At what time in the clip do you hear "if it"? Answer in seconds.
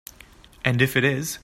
0.81-1.03